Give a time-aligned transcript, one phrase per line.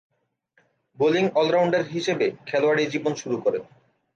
[0.99, 3.63] Bowling all rounder হিসেবে খেলোয়াড়ী জীবন শুরু করেন।